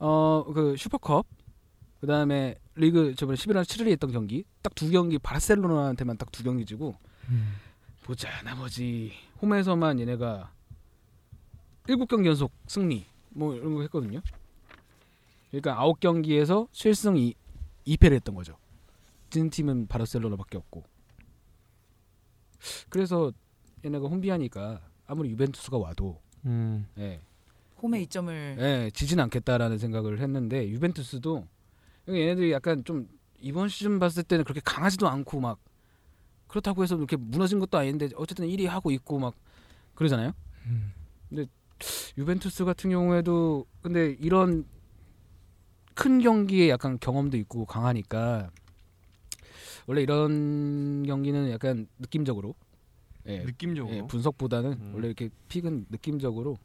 [0.00, 1.26] 어 그 슈퍼컵
[2.00, 6.64] 그 다음에 리그 저번에 11월 7일에 했던 경기 딱 두 경기 바르셀로나한테만 딱 두 경기
[6.64, 6.96] 지고
[7.28, 7.54] 음.
[8.04, 10.52] 보자 나머지 홈에서만 얘네가
[11.84, 14.20] 7경기 연속 승리 뭐 이런 거 했거든요.
[15.50, 17.34] 그러니까 9경기에서 실승 2,
[17.86, 18.56] 2패를 했던 거죠.
[19.30, 20.84] 진 팀은 바르셀로나밖에 없고.
[22.88, 23.32] 그래서
[23.84, 26.86] 얘네가 홈비하니까 아무리 유벤투스가 와도 음.
[26.98, 27.20] 예,
[27.82, 31.46] 홈의 이점을 예, 지진 않겠다라는 생각을 했는데 유벤투스도
[32.08, 33.08] 얘네들이 약간 좀
[33.40, 35.58] 이번 시즌 봤을 때는 그렇게 강하지도 않고 막
[36.46, 39.34] 그렇다고 해서 이렇게 무너진 것도 아닌데 어쨌든 1위 하고 있고 막
[39.94, 40.32] 그러잖아요.
[40.66, 40.92] 음.
[41.28, 41.46] 근데
[42.18, 44.66] 유벤투스 같은 경우에도 근데 이런
[45.94, 48.50] 큰 경기에 약간 경험도 있고 강하니까
[49.86, 52.54] 원래 이런 경기는 약간 느낌적으로
[53.26, 54.92] 예, 느낌적으로 예, 분석보다는 음.
[54.94, 56.58] 원래 이렇게 픽은 느낌적으로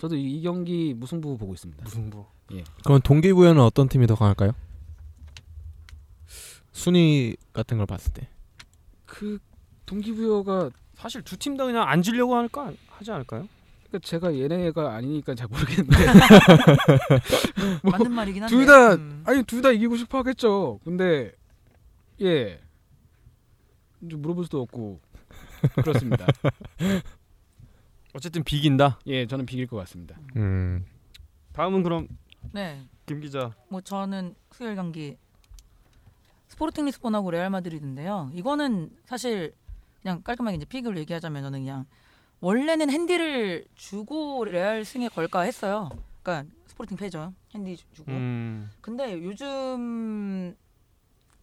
[0.00, 1.82] 저도 이, 이 경기 무승부 보고 있습니다.
[1.84, 2.24] 무승부.
[2.84, 4.52] 그럼 동기부여는 어떤 팀이 더 강할까요?
[6.72, 8.28] 순위 같은 걸 봤을 때.
[9.06, 9.38] 그
[9.86, 13.46] 동기부여가 사실 두 팀 다 그냥 안 지려고 할까 하지 않을까요?
[13.88, 15.96] 그러니까 제가 얘네가 아니니까 잘 모르겠는데
[17.82, 18.54] 뭐, 맞는 말이긴 한데.
[18.56, 19.22] 둘다 음.
[19.26, 20.78] 아니 둘 다 이기고 싶어 하겠죠.
[20.84, 21.32] 근데
[22.20, 22.60] 예좀
[24.22, 25.00] 물어볼 수도 없고
[25.74, 26.26] 그렇습니다.
[28.14, 28.98] 어쨌든 비긴다.
[29.06, 30.18] 예 저는 비길 것 같습니다.
[30.36, 30.84] 음.
[31.52, 32.08] 다음은 그럼
[32.52, 32.84] 네.
[33.06, 33.54] 김 기자.
[33.68, 35.16] 뭐 저는 수요일 경기
[36.48, 38.30] 스포르팅 리스본하고 레알 마드리드인데요.
[38.34, 39.54] 이거는 사실
[40.02, 41.86] 그냥 깔끔하게 이제 pick을 얘기하자면 저는 그냥
[42.40, 45.90] 원래는 핸디를 주고 레알 승에 걸까 했어요.
[46.22, 47.32] 그러니까 스포르팅 패죠.
[47.54, 48.10] 핸디 주- 주고.
[48.12, 48.70] 음.
[48.80, 50.56] 근데 요즘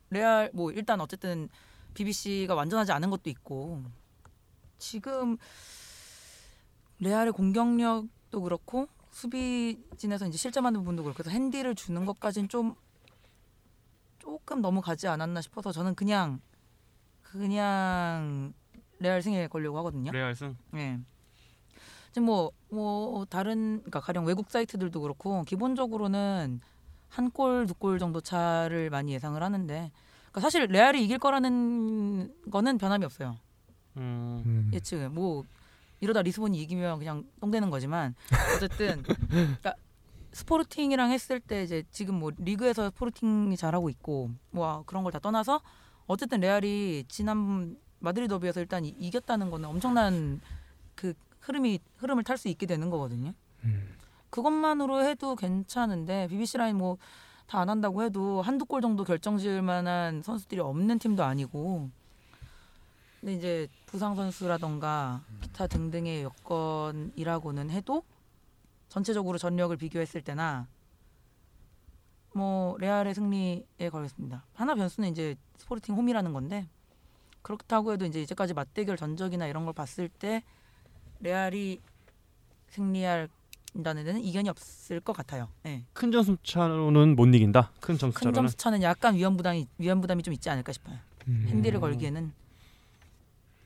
[0.09, 1.49] 레알 뭐 일단 어쨌든
[1.93, 3.83] BBC가 완전하지 않은 것도 있고
[4.77, 5.37] 지금
[6.99, 12.75] 레알의 공격력도 그렇고 수비진에서 이제 실점하는 부분도 그렇고 해서 핸디를 주는 것까지는 좀
[14.19, 16.39] 조금 너무 가지 않았나 싶어서 저는 그냥
[17.21, 18.53] 그냥
[18.99, 20.11] 레알 승에 걸려고 하거든요.
[20.11, 20.55] 레알 승.
[20.75, 20.99] 예.
[22.11, 26.61] 지금 뭐, 뭐 다른 그러니까 가령 외국 사이트들도 그렇고 기본적으로는
[27.09, 29.91] 한 골 두 골 정도 차를 많이 예상을 하는데
[30.23, 33.37] 그러니까 사실 레알이 이길 거라는 거는 변함이 없어요.
[33.97, 34.43] 음.
[34.45, 34.71] 음.
[34.73, 35.43] 예측은 뭐
[35.99, 38.15] 이러다 리스본이 이기면 그냥 똥되는 거지만
[38.55, 39.73] 어쨌든 그러니까
[40.33, 45.61] 스포르팅이랑 했을 때 이제 지금 뭐 리그에서 스포르팅이 잘하고 있고 뭐 그런 걸 다 떠나서
[46.05, 50.39] 어쨌든 레알이 지난 마드리드 더비에서 일단 이, 이겼다는 거는 엄청난
[50.95, 53.33] 그 흐름이 흐름을 탈 수 있게 되는 거거든요.
[53.63, 53.95] 음.
[54.29, 56.97] 그것만으로 해도 괜찮은데 BBC 라인 뭐
[57.47, 61.89] 다 안 한다고 해도 한두 골 정도 결정 지을 만한 선수들이 없는 팀도 아니고
[63.27, 68.01] 근데 이제 부상 선수라던가 기타 등등의 여건이라고는 해도
[68.87, 70.65] 전체적으로 전력을 비교했을 때나
[72.33, 74.45] 뭐 레알의 승리에 걸겠습니다.
[74.53, 76.69] 하나 변수는 이제 스포르팅 홈이라는 건데
[77.41, 80.41] 그렇다고 해도 이제 이제까지 맞대결 전적이나 이런 걸 봤을 때
[81.19, 81.81] 레알이
[82.69, 83.27] 승리할
[83.83, 85.49] 데는 이견이 없을 것 같아요.
[85.65, 85.83] 예.
[85.91, 87.73] 큰 점수 차로는 못 이긴다.
[87.81, 88.35] 큰 점수 큰 차로는.
[88.35, 90.95] 점수 차는 약간 위험 부담이 위험 부담이 좀 있지 않을까 싶어요.
[91.27, 91.45] 음.
[91.49, 92.46] 핸디를 걸기에는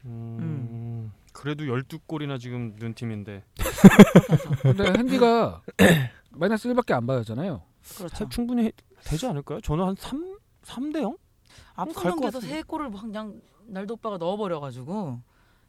[0.05, 3.43] 음, 그래도 12골이나 지금 넣은 팀인데
[4.61, 5.61] 근데 핸디가
[6.31, 7.61] 마이너스 1밖에 안 받았잖아요.
[7.97, 8.29] 그렇죠.
[8.29, 8.71] 충분히 해-
[9.03, 9.59] 되지 않을까요?
[9.61, 11.17] 저는 한 3, 3대 0?
[11.75, 12.39] 앞선 경기에서.
[12.41, 15.21] 세 골을 그냥 날도 오빠가 넣어버려가지고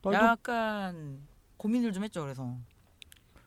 [0.03, 1.21] 나도 약간
[1.57, 2.23] 고민을 좀 했죠.
[2.23, 2.57] 그래서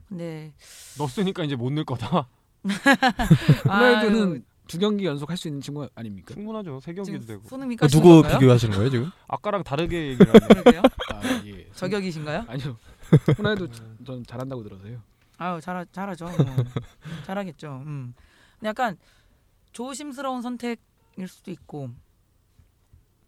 [0.08, 0.54] 근데
[0.98, 2.28] 넣었으니까 이제 못 넣을 거다.
[3.66, 6.34] 호날두는 두 경기 연속 할 수 있는 친구 아닙니까?
[6.34, 6.80] 충분하죠.
[6.80, 7.48] 세 경기도 되고.
[7.48, 8.40] 손흥민 그 까시는 누구 건가요?
[8.40, 9.12] 비교하시는 거예요 지금?
[9.28, 10.48] 아까랑 다르게 얘기를 하네.
[10.48, 10.82] 그러게요.
[11.14, 11.70] 아 예.
[11.74, 12.46] 저격이신가요?
[12.48, 12.78] 아니요.
[13.38, 13.68] 호날두
[14.06, 15.00] 전 잘한다고 들어서요.
[15.38, 16.26] 아유 잘 잘하죠.
[16.26, 16.36] 뭐.
[17.26, 17.84] 잘하겠죠.
[17.86, 18.14] 음.
[18.60, 18.98] 근데 약간
[19.74, 21.90] 조심스러운 선택일 수도 있고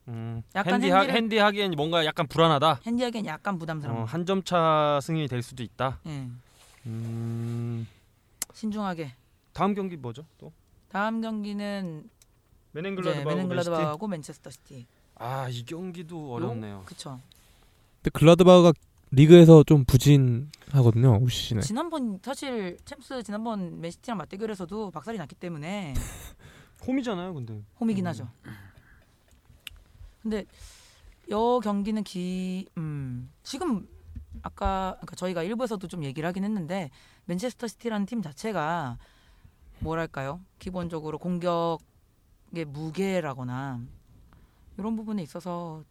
[0.07, 2.79] 음, 약간 핸디, 하, 핸디를- 핸디 하기엔 뭔가 약간 불안하다.
[2.85, 3.99] 핸디 하기엔 약간 부담스러운.
[3.99, 5.99] 어, 한점 차 승이 될 수도 있다.
[6.07, 6.29] 예.
[6.85, 7.85] 음,
[8.53, 9.13] 신중하게.
[9.51, 10.25] 다음 경기 뭐죠?
[10.37, 10.53] 또
[10.89, 12.09] 다음 경기는.
[12.73, 14.85] 메넨글라드바하고 맨체스터 시티.
[15.15, 16.83] 아, 이 경기도 어렵네요.
[16.85, 17.19] 그쵸.
[17.97, 18.71] 근데 글라드바가
[19.11, 21.17] 리그에서 좀 부진하거든요.
[21.21, 21.61] 올 시즌에.
[21.61, 25.93] 지난번 사실 챔스 지난번 맨시티랑 맞대결에서도 박살이 났기 때문에
[26.85, 27.63] 홈이잖아요, 근데.
[27.79, 28.09] 홈이긴 음.
[28.09, 28.29] 하죠.
[30.21, 30.45] 근데
[31.31, 33.87] 여 경기는 기 음, 지금
[34.43, 36.91] 아까 그러니까 저희가 일부에서도 좀 얘기를 하긴 했는데
[37.25, 38.97] 맨체스터 시티라는 팀 자체가
[39.79, 40.41] 뭐랄까요?
[40.59, 43.81] 기본적으로 공격의 무게라거나
[44.77, 45.83] 이런 부분에 있어서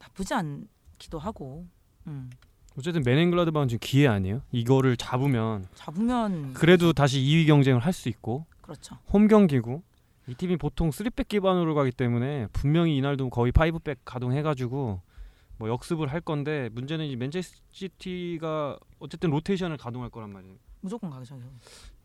[0.00, 1.66] 나쁘지 않기도 하고
[2.06, 2.30] 음,
[2.78, 4.42] 어쨌든 묀헨글라드바흐는 지금 기회 아니에요?
[4.50, 8.98] 이거를 잡으면 잡으면 그래도 다시 2위 경쟁을 할 수 있고 그렇죠.
[9.12, 9.82] 홈 경기고
[10.28, 15.00] 이 팀이 보통 3백 기반으로 가기 때문에 분명히 이날도 거의 5백 가동해가지고
[15.58, 20.56] 뭐 역습을 할 건데 문제는 이 맨체스터시티가 어쨌든 로테이션을 가동할 거란 말이에요.
[20.82, 21.40] 무조건 가죠.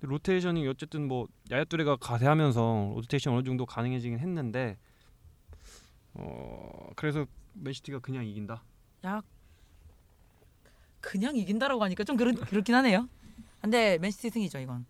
[0.01, 4.77] 로테이션이 어쨌든 뭐 야야뚜레가 가세하면서 로테이션 어느 정도 가능해지긴 했는데
[6.13, 8.63] 어 그래서 맨시티가 그냥 이긴다.
[9.03, 9.25] 약
[11.01, 13.09] 그냥 이긴다라고 하니까 좀 그렇, 그렇긴 하네요.
[13.61, 14.85] 근데 맨시티 승이죠 이건.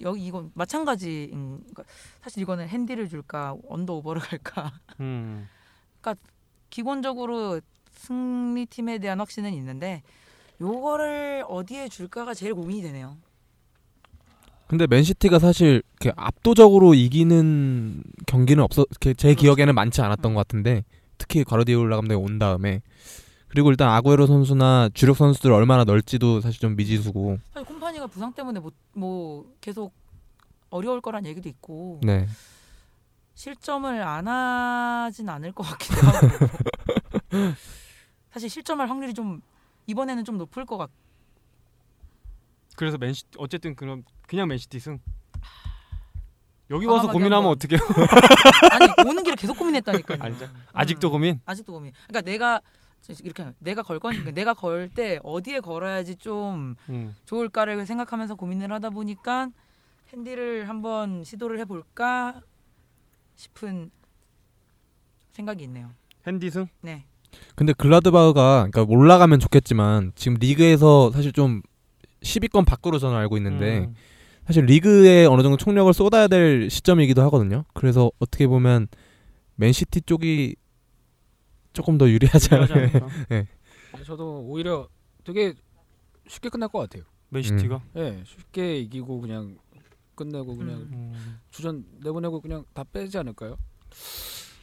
[0.00, 1.84] 여기 이건 마찬가지인 그러니까
[2.22, 5.48] 사실 이거는 핸디를 줄까 under over를 갈까 음.
[6.70, 10.02] 기본적으로 승리팀에 대한 확신은 있는데
[10.62, 13.16] 요거를 어디에 줄까가 제일 고민이 되네요.
[14.68, 18.86] 근데 맨시티가 사실 이렇게 압도적으로 이기는 경기는 없어.
[19.00, 19.34] 제 그렇죠.
[19.34, 20.84] 기억에는 많지 않았던 것 같은데
[21.18, 22.80] 특히 과르디올라 감독이 온 다음에
[23.48, 27.38] 그리고 일단 아구에로 선수나 주력 선수들 얼마나 넓지도 사실 좀 미지수고.
[27.52, 29.92] 사실 콤파니가 부상 때문에 뭐, 뭐 계속
[30.70, 32.26] 어려울 거란 얘기도 있고 네.
[33.34, 36.28] 실점을 안 하진 않을 것 같기도 하고
[38.32, 39.42] 사실 실점할 확률이 좀
[39.86, 40.90] 이번에는 좀 높을 것 같.
[42.76, 44.98] 그래서 맨시 어쨌든 그럼 그냥 맨시티 승.
[46.70, 47.50] 여기 와서 고민하면 한번.
[47.52, 47.78] 어떡해요?
[48.72, 50.18] 아니 오는 길에 계속 고민했다니까요.
[50.22, 50.48] 아니죠.
[50.72, 51.40] 아직도 음, 고민?
[51.44, 51.92] 아직도 고민.
[52.08, 52.60] 그러니까 내가
[53.22, 57.14] 이렇게 내가 걸 건, 그러니까 내가 걸 때 어디에 걸어야지 좀 음.
[57.26, 59.50] 좋을까를 생각하면서 고민을 하다 보니까
[60.12, 62.40] 핸디를 한번 시도를 해볼까
[63.36, 63.90] 싶은
[65.32, 65.90] 생각이 있네요.
[66.26, 66.66] 핸디 승?
[66.80, 67.04] 네.
[67.54, 71.62] 근데 글라드바흐가 그러니까 올라가면 좋겠지만 지금 리그에서 사실 좀
[72.22, 73.94] 10위권 밖으로 저는 알고 있는데 음.
[74.46, 77.64] 사실 리그에 어느 정도 총력을 쏟아야 될 시점이기도 하거든요.
[77.74, 78.88] 그래서 어떻게 보면
[79.56, 80.56] 맨시티 쪽이
[81.72, 82.74] 조금 더 유리하지 않을까.
[82.74, 83.08] 않을까?
[84.04, 84.88] 저도 오히려
[85.24, 85.54] 되게
[86.28, 87.04] 쉽게 끝날 것 같아요.
[87.28, 87.82] 맨시티가.
[87.96, 89.56] 예, 쉽게 이기고 그냥
[90.14, 91.12] 끝내고 그냥 음.
[91.14, 91.40] 음.
[91.50, 93.56] 주전 내보내고 그냥 다 빼지 않을까요?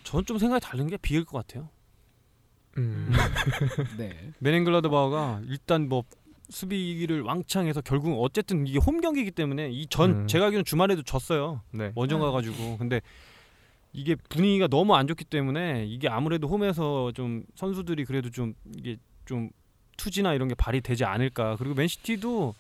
[0.03, 1.69] 저는 좀 생각이 다른 게 비일 것 같아요.
[2.77, 3.11] 음.
[3.97, 4.31] 네.
[4.39, 6.03] 메넨글라드바가 일단 뭐
[6.49, 10.27] 수비를 왕창 해서 결국 어쨌든 이게 홈 경기이기 때문에 이전 음.
[10.27, 11.61] 제가 알기로는 주말에도 졌어요.
[11.71, 11.91] 네.
[11.95, 12.25] 원정 음.
[12.25, 13.01] 가가지고 근데
[13.93, 19.49] 이게 분위기가 너무 안 좋기 때문에 이게 아무래도 홈에서 좀 선수들이 그래도 좀 이게 좀
[19.97, 22.55] 투지나 이런 게 발휘되지 않을까 그리고 맨시티도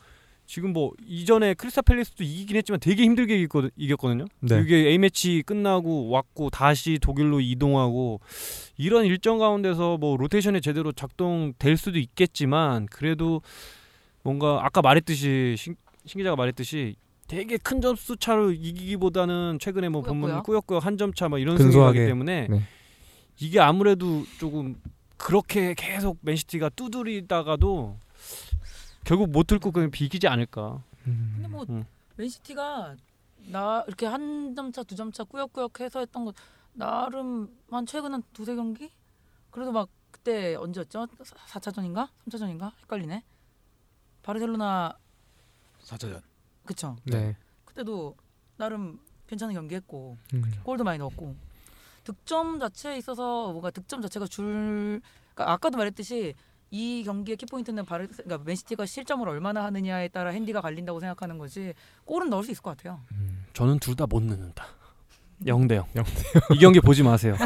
[0.49, 4.25] 지금 뭐 이전에 크리스타 팰리스도 이기긴 했지만 되게 힘들게 이겼거든, 이겼거든요.
[4.39, 4.59] 네.
[4.61, 8.19] 이게 A 매치 끝나고 왔고 다시 독일로 이동하고
[8.75, 13.43] 이런 일정 가운데서 뭐 로테이션이 제대로 작동될 수도 있겠지만 그래도
[14.23, 16.95] 뭔가 아까 말했듯이 신, 신 기자가 말했듯이
[17.27, 20.83] 되게 큰 점수 차로 이기기보다는 최근에 뭐 보면 꾸역꾸역?
[20.83, 21.57] 한 점 차 막 이런.
[21.59, 22.61] 승리이기 때문에 네.
[23.39, 24.77] 이게 아무래도 조금
[25.15, 27.97] 그렇게 계속 맨시티가 두드리다가도
[29.03, 30.83] 결국 못 들고 그냥 비기지 않을까.
[31.07, 31.31] 음.
[31.35, 31.85] 근데 뭐 음.
[32.17, 32.95] 맨시티가
[33.47, 36.33] 나 이렇게 한 점 차, 두 점차 꾸역꾸역 해서 했던 거
[36.73, 38.91] 나름 한 최근 한 두세 경기?
[39.51, 41.07] 그래도 막 그때 언제였죠?
[41.07, 42.09] 4차전인가?
[42.27, 42.71] 3차전인가?
[42.83, 43.23] 헷갈리네.
[44.23, 44.97] 바르셀로나
[45.83, 46.21] 4차전.
[46.65, 46.95] 그쵸.
[47.05, 47.35] 네.
[47.65, 48.15] 그때도
[48.57, 50.43] 나름 괜찮은 경기했고 음.
[50.63, 51.35] 골도 많이 넣었고
[52.03, 55.01] 득점 자체에 있어서 뭔가 득점 자체가 줄
[55.33, 56.33] 그러니까 아까도 말했듯이
[56.71, 61.73] 이 경기의 키포인트는 바르 그러니까 맨시티가 실점을 얼마나 하느냐에 따라 핸디가 갈린다고 생각하는 거지
[62.05, 63.01] 골은 넣을 수 있을 것 같아요.
[63.53, 64.65] 저는 둘 다 못 넣는다.
[65.45, 65.85] 0대 0.
[65.95, 67.35] 영이 경기 보지 마세요.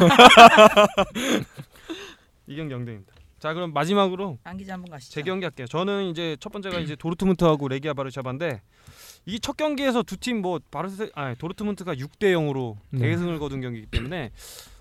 [2.46, 3.06] 이 경기 0대 0입니다.
[3.38, 5.12] 자, 그럼 마지막으로 안 기자 한번 가시죠.
[5.14, 5.66] 제 경기 할게요.
[5.66, 8.62] 저는 이제 첫 번째가 이제 도르트문트하고 레기아 바르샤바인데
[9.26, 13.00] 이 첫 경기에서 두 팀 뭐 바르세 아 도르트문트가 6대 0으로 네.
[13.00, 14.30] 대승을 거둔 경기이기 때문에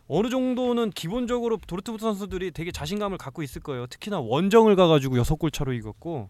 [0.08, 3.88] 어느 정도는 기본적으로 도르트문트 선수들이 되게 자신감을 갖고 있을 거예요.
[3.88, 6.30] 특히나 원정을 가가지고 여섯 골 차로 이겼고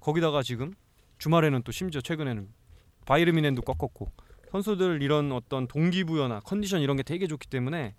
[0.00, 0.74] 거기다가 지금
[1.18, 2.48] 주말에는 또 심지어 최근에는
[3.06, 4.10] 바이르미넨도 꺾었고
[4.50, 7.94] 선수들 이런 어떤 동기부여나 컨디션 이런 게 되게 좋기 때문에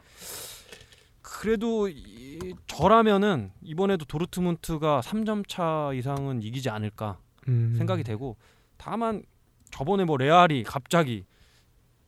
[1.22, 7.76] 그래도 이, 저라면은 이번에도 도르트문트가 3점 차 이상은 이기지 않을까 음.
[7.78, 8.38] 생각이 되고
[8.78, 9.24] 다만
[9.72, 11.26] 저번에 뭐 레알이 갑자기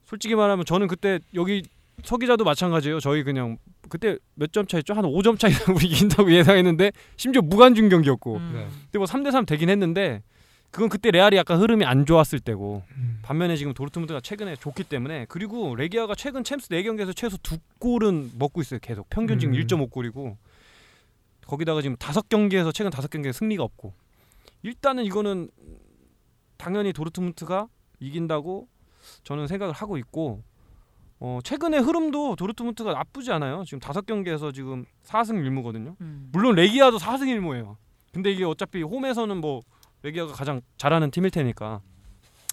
[0.04, 1.64] 솔직히 말하면 저는 그때 여기
[2.04, 3.00] 서 기자도 마찬가지예요.
[3.00, 3.58] 저희 그냥
[3.90, 4.94] 그때 몇 점 차였죠?
[4.94, 8.52] 한 5점 차 이상 우리 이긴다고 예상했는데 심지어 무관중 경기였고 음.
[8.54, 8.68] 네.
[8.86, 10.22] 근데 뭐 3대 3 되긴 했는데
[10.72, 13.20] 그건 그때 레알이 약간 흐름이 안 좋았을 때고 음.
[13.22, 18.62] 반면에 지금 도르트문트가 최근에 좋기 때문에 그리고 레기아가 최근 챔스 4경기에서 최소 두 골은 먹고
[18.62, 18.80] 있어요.
[18.82, 19.60] 계속 평균 지금 음.
[19.62, 20.36] 1.5골이고
[21.48, 23.94] 거기다가 지금 다섯 경기에서 최근 다섯 경기에 승리가 없고
[24.64, 25.50] 일단은 이거는
[26.58, 27.68] 당연히 도르트문트가
[28.00, 28.68] 이긴다고
[29.24, 30.44] 저는 생각을 하고 있고
[31.20, 33.64] 어 최근의 흐름도 도르트문트가 나쁘지 않아요.
[33.66, 35.96] 지금 다섯 경기에서 지금 4승 1무거든요.
[36.02, 36.30] 음.
[36.32, 37.78] 물론 레기아도 4승 1무예요.
[38.14, 39.62] 근데 이게 어차피 홈에서는 뭐
[40.04, 41.82] 레기아가 가장 잘하는 팀일 테니까.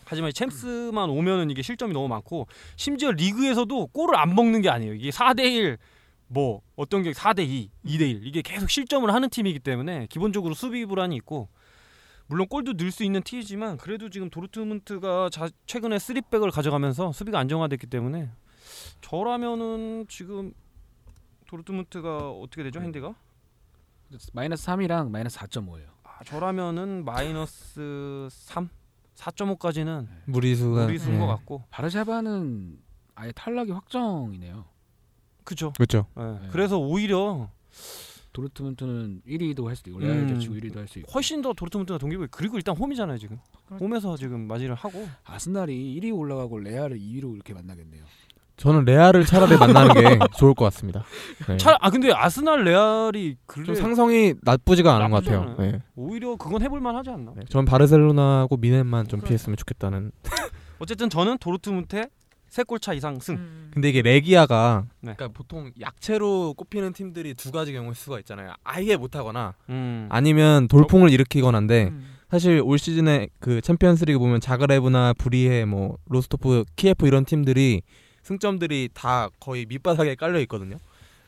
[0.05, 2.47] 하지만 이 챔스만 오면은 이게 실점이 너무 많고
[2.77, 4.95] 심지어 리그에서도 골을 안 먹는 게 아니에요.
[4.95, 5.79] 이게 4대 1,
[6.29, 10.85] 뭐 어떤 게 4대 2, 2대 1 이게 계속 실점을 하는 팀이기 때문에 기본적으로 수비
[10.87, 11.49] 불안이 있고
[12.27, 17.87] 물론 골도 넣을 수 있는 팀이지만 그래도 지금 도르트문트가 자, 최근에 3백을 가져가면서 수비가 안정화됐기
[17.87, 18.31] 때문에
[19.01, 20.53] 저라면은 지금
[21.47, 23.15] 도르트문트가 어떻게 되죠 핸디가?
[24.33, 25.87] 마이너스 3이랑 마이너스 4.5예요.
[26.05, 28.69] 아, 저라면은 마이너스 3,
[29.15, 31.19] 4.5까지는 무리수가 무리수인 예.
[31.19, 32.79] 것 같고 바르샤바는
[33.15, 34.65] 아예 탈락이 확정이네요.
[35.45, 35.73] 그죠.
[35.75, 36.07] 그렇죠.
[36.19, 36.23] 예.
[36.23, 36.49] 네.
[36.51, 37.51] 그래서 오히려
[38.33, 40.07] 도르트문트는 1위도 할 수도 있고 음.
[40.07, 43.85] 레알 제치고 1위도 할 수 있고 훨씬 더 도르트문트가 동기부여 그리고 일단 홈이잖아요 지금 그렇죠.
[43.85, 48.05] 홈에서 지금 맞이를 하고 아스날이 1위 올라가고 레알을 2위로 이렇게 만나겠네요.
[48.57, 51.05] 저는 레알을 차라리 만나는 게 좋을 것 같습니다.
[51.49, 51.57] 네.
[51.57, 55.57] 차, 아 근데 아스날 레알이 좀 그래 상성이 나쁘지가 않은 것 같아요.
[55.59, 55.81] 네.
[55.97, 57.43] 오히려 그건 해볼 만 하지 않나 네.
[57.49, 59.29] 전 바르셀로나하고 뮌헨만 좀 그렇죠.
[59.29, 60.13] 피했으면 좋겠다는.
[60.79, 62.09] 어쨌든 저는 도르트문트의
[62.49, 63.71] 세골차 이상 승 음.
[63.73, 65.15] 근데 이게 레기아가 네.
[65.17, 68.53] 그러니까 보통 약체로 꼽히는 팀들이 두 가지 경우일 수가 있잖아요.
[68.63, 70.07] 아예 못하거나 음.
[70.11, 72.07] 아니면 돌풍을 일으키거나인데 음.
[72.31, 77.83] 사실 올 시즌에 그 챔피언스리그 보면 자그레브나 브뤼헤 뭐 로스토프 키예프 이런 팀들이
[78.23, 80.77] 승점들이 다 거의 밑바닥에 깔려 있거든요.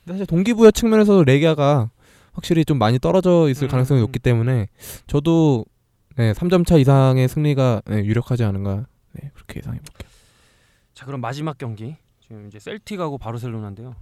[0.05, 1.91] 근데 사실 동기부여 측면에서도 레기아가
[2.33, 3.71] 확실히 좀 많이 떨어져 있을 음.
[3.71, 4.69] 가능성이 높기 때문에
[5.07, 5.65] 저도
[6.17, 10.11] 네, 3점 차 이상의 승리가 네, 유력하지 않은가 네, 그렇게 예상해 볼게요.
[10.95, 13.95] 자 그럼 마지막 경기 지금 이제 셀틱하고 바르셀로나인데요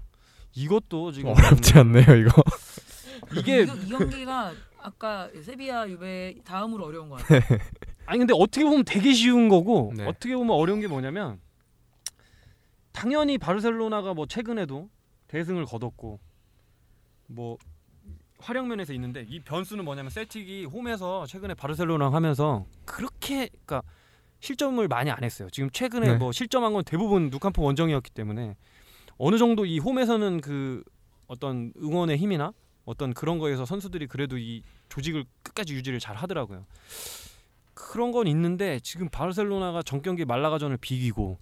[0.55, 2.43] 이것도 지금 어렵지 않네요, 이거.
[3.39, 7.41] 이게 이, 이 경기가 아까 세비야 유베 다음으로 어려운 것 같아요.
[8.05, 10.05] 아니 근데 어떻게 보면 되게 쉬운 거고 네.
[10.07, 11.39] 어떻게 보면 어려운 게 뭐냐면
[12.93, 14.89] 당연히 바르셀로나가 뭐 최근에도
[15.29, 16.21] 대승을 거뒀고
[17.27, 17.57] 뭐
[18.39, 23.83] 활약 면에서 있는데 이 변수는 뭐냐면 셀틱이 홈에서 최근에 바르셀로나랑 하면서 그렇게 그러니까
[24.41, 25.49] 실점을 많이 안 했어요.
[25.51, 26.15] 지금 최근에 네.
[26.17, 28.57] 뭐 실점한 건 대부분 누캄프 원정이었기 때문에
[29.17, 30.83] 어느 정도 이 홈에서는 그
[31.29, 32.53] 어떤 응원의 힘이나
[32.85, 36.67] 어떤 그런 거에서 선수들이 그래도 이 조직을 끝까지 유지를 잘 하더라고요.
[37.75, 41.39] 그런 건 있는데 지금 바르셀로나가 전 경기 말라가전을 비기고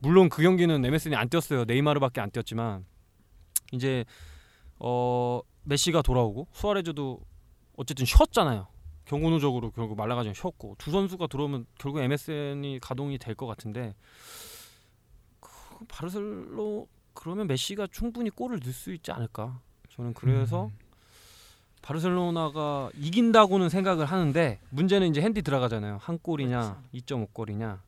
[0.00, 1.64] 물론 그 경기는 MSN이 안 뛰었어요.
[1.64, 2.84] 네이마르밖에 안 뛰었지만
[3.72, 4.04] 이제
[4.78, 7.20] 어 메시가 돌아오고 수아레즈도
[7.76, 8.66] 어쨌든 쉬었잖아요.
[9.06, 13.94] 경고노적으로 결국 말라가전 쉬었고 두 선수가 들어오면 결국 MSN이 가동이 될 것 같은데
[15.40, 15.50] 그
[15.88, 19.60] 바르셀로 그러면 메시가 충분히 골을 넣을 수 있지 않을까?
[19.90, 20.70] 저는 그래서
[21.82, 25.98] 바르셀로나가 이긴다고는 생각을 하는데 문제는 이제 핸디 들어가잖아요.
[26.00, 27.80] 한 골이냐, 2.5 골이냐.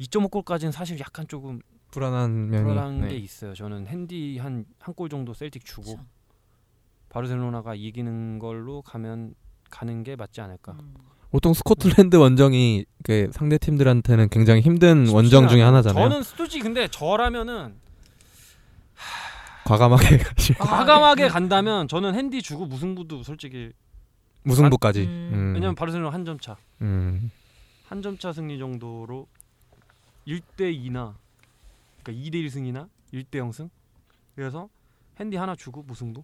[0.00, 3.08] 2.5골까지는 사실 약간 조금 불안한 면이 불안한 네.
[3.08, 3.54] 게 있어요.
[3.54, 6.04] 저는 핸디 한 한 골 정도 셀틱 주고 그쵸.
[7.08, 9.34] 바르셀로나가 이기는 걸로 가면
[9.70, 10.72] 가는 게 맞지 않을까.
[10.72, 10.94] 음.
[11.30, 15.60] 보통 스코틀랜드 원정이 그 상대 팀들한테는 굉장히 힘든 원정 중에.
[15.62, 16.08] 하나잖아요.
[16.08, 17.74] 저는 솔직히 근데 저라면은
[19.64, 21.28] 과감하게 가시 아, 과감하게 네.
[21.28, 23.72] 간다면 저는 핸디 주고 무승부도 솔직히
[24.44, 25.02] 무승부까지.
[25.04, 25.30] 음.
[25.34, 25.54] 음.
[25.54, 26.56] 왜냐면 바르셀로나 한 점 차.
[26.80, 27.30] 음.
[27.88, 29.26] 한점차 승리 정도로
[30.28, 31.14] 1대 2나
[32.02, 33.68] 그러니까 2대 1 승이나 1대 0 승.
[34.36, 34.68] 그래서
[35.18, 36.22] 핸디 하나 주고 무승부로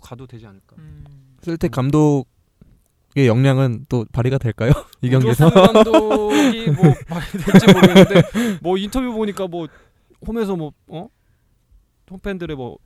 [0.00, 0.76] 가도 되지 않을까.
[0.78, 1.04] 음.
[1.42, 2.26] 쓸텍 감독
[3.16, 4.72] 의 역량은 또 발휘가 될까요?
[5.00, 5.48] 이 경기에서?
[5.48, 6.84] 조선 감독이 뭐
[7.50, 8.22] 될지 모르겠는데
[8.60, 9.66] 뭐 인터뷰 보니까 뭐
[10.26, 11.08] 홈에서 뭐 어?
[12.10, 12.76] 홈팬들의 뭐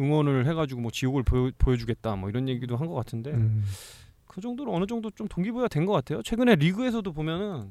[0.00, 3.64] 응원을 해가지고 뭐 지옥을 보여, 보여주겠다 뭐 이런 얘기도 한 것 같은데 음.
[4.26, 6.20] 그 정도로 어느 정도 좀 동기부여 된 것 같아요.
[6.22, 7.70] 최근에 리그에서도 보면은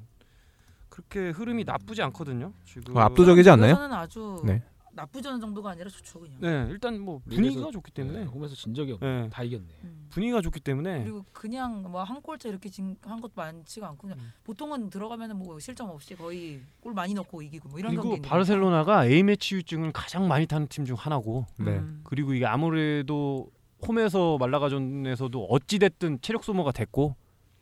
[0.94, 2.54] 그렇게 흐름이 나쁘지 않거든요.
[2.66, 3.76] 지금 어, 압도적이지 않나요?
[3.78, 4.62] 는 아주 네.
[4.92, 6.38] 나쁘지 않은 정도가 아니라 좋죠 그냥.
[6.40, 9.22] 네 일단 뭐 분위기가 좋기 때문에 네, 홈에서 진 적이 없네.
[9.24, 9.66] 네, 다 이겼네.
[9.86, 10.06] 음.
[10.12, 14.20] 분위기가 좋기 때문에 그리고 그냥 뭐 한 골차 이렇게 진, 한 것도 많지가 않고 그냥
[14.20, 14.32] 음.
[14.44, 19.24] 보통은 들어가면은 뭐 실점 없이 거의 골 많이 넣고 이기고 뭐 이런 그리고 바르셀로나가 A
[19.24, 21.72] 매치 유증을 가장 많이 타는 팀 중 하나고 네.
[21.72, 22.02] 음.
[22.04, 23.50] 그리고 이게 아무래도
[23.88, 27.16] 홈에서 말라가전에서도 어찌 됐든 체력 소모가 됐고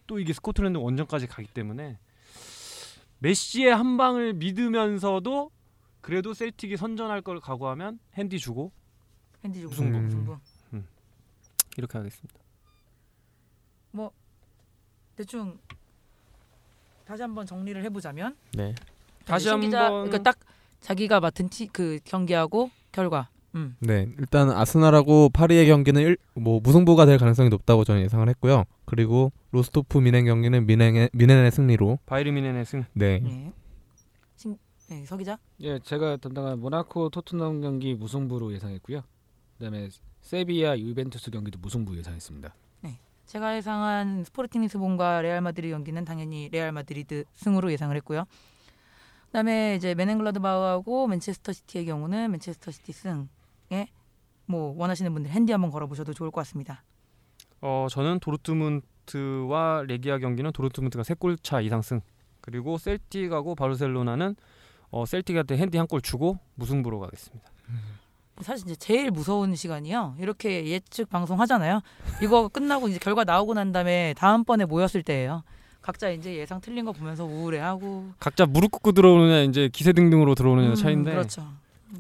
[0.05, 1.97] 또 이게 스코틀랜드 원정까지 가기 때문에
[3.31, 5.51] 메시의 한 방을 믿으면서도
[6.01, 8.71] 그래도 셀틱이 선전할 걸 각오하면 핸디 주고
[9.43, 9.97] 핸디 주고 승부.
[10.09, 10.37] 승부.
[10.69, 10.85] 승부.
[11.77, 12.39] 이렇게 하겠습니다.
[15.15, 15.59] 대충
[17.05, 18.73] 다시 한번 정리를 해보자면 네.
[19.25, 20.39] 다시 한번- 그러니까 딱
[20.79, 23.29] 자기가 맡은 티, 그 경기하고 결과.
[23.55, 23.75] 음.
[23.79, 28.63] 네, 일단 아스날하고 파리의 경기는 일, 뭐 무승부가 될 가능성이 높다고 저는 예상을 했고요.
[28.85, 32.85] 그리고 로스토프 미넨 경기는 미넨의 미넨의 승리로 바이르 미넨의 승.
[32.93, 33.19] 네.
[33.19, 33.53] 네.
[34.35, 34.57] 신,
[34.89, 35.37] 네, 서 기자.
[35.61, 39.01] 예, 제가 담당한 모나코 토트넘 경기 무승부로 예상했고요.
[39.57, 39.89] 그다음에
[40.21, 42.53] 세비야 유벤투스 경기도 무승부 예상했습니다.
[43.31, 48.25] 제가 예상한 스포르팅 리스본과 레알 마드리드 경기는 당연히 레알 마드리드 승으로 예상을 했고요.
[49.27, 53.29] 그다음에 이제 묀헨글라드바흐하고 맨체스터 시티의 경우는 맨체스터 시티 승
[53.71, 56.83] 에뭐 원하시는 분들 핸디 한번 걸어보셔도 좋을 것 같습니다.
[57.61, 62.01] 어 저는 도르트문트와 레기아 경기는 도르트문트가 세 골 차 이상 승.
[62.41, 64.35] 그리고 셀틱하고 바르셀로나는
[64.89, 67.49] 어 셀틱한테 핸디 한 골 주고 무승부로 가겠습니다.
[68.41, 70.15] 사실 이제 제일 무서운 시간이요.
[70.19, 71.81] 이렇게 예측 방송 하잖아요.
[72.23, 75.43] 이거 끝나고 이제 결과 나오고 난 다음에 다음번에 모였을 때예요.
[75.81, 80.69] 각자 이제 예상 틀린 거 보면서 우울해하고 각자 무릎 꿇고 들어오느냐 이제 기세 등등으로 들어오느냐
[80.69, 81.47] 음, 차인데 그렇죠.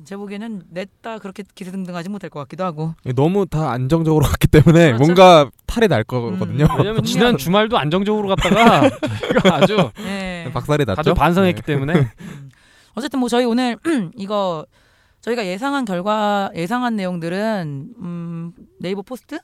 [0.05, 2.93] 제 보기에는 냈다 그렇게 기세등등하지 못할 것 같기도 하고.
[3.15, 5.03] 너무 다 안정적으로 갔기 때문에 그렇죠.
[5.03, 6.65] 뭔가 탈이 날 거거든요.
[6.65, 6.69] 음.
[6.77, 8.89] 왜냐면 분명- 지난 주말도 안정적으로 갔다가
[9.55, 10.49] 아주 네.
[10.53, 10.95] 박살이 났죠.
[10.97, 12.49] 다들 반성했기 때문에 음.
[12.95, 13.77] 어쨌든 뭐 저희 오늘
[14.17, 14.65] 이거
[15.21, 19.39] 저희가 예상한 결과 예상한 내용들은 음, 네이버 포스트에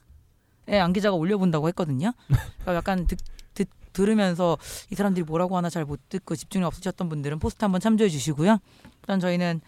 [0.80, 2.12] 안 기자가 올려본다고 했거든요.
[2.26, 3.18] 그러니까 약간 듣,
[3.54, 4.58] 듣, 들으면서
[4.90, 8.58] 이 사람들이 뭐라고 하나 잘 못 듣고 집중이 없으셨던 분들은 포스트 한번 참조해 주시고요.
[9.02, 9.60] 일단 저희는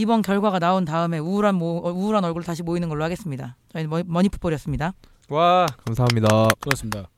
[0.00, 3.56] 이번 결과가 나온 다음에 우울한 모, 어, 우울한 얼굴 다시 모이는 걸로 하겠습니다.
[3.72, 4.94] 저희는 머니- 머니풋볼이었습니다.
[5.28, 6.28] 와 감사합니다.
[6.58, 7.08] 그렇습니다.